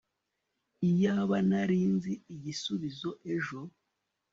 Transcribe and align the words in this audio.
iyaba 0.89 1.37
nari 1.49 1.79
nzi 1.93 2.13
igisubizo 2.35 3.09
ejo 3.33 3.59